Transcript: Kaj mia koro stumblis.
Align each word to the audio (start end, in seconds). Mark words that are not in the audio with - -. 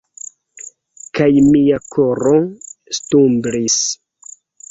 Kaj 1.19 1.27
mia 1.49 1.77
koro 1.97 2.33
stumblis. 3.01 3.79